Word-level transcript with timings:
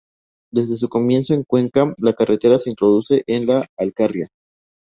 Desde 0.51 0.77
su 0.77 0.89
comienzo 0.89 1.35
en 1.35 1.43
Cuenca, 1.43 1.93
la 1.99 2.13
carretera 2.13 2.57
se 2.57 2.71
introduce 2.71 3.23
en 3.27 3.45
La 3.45 3.67
Alcarria. 3.77 4.29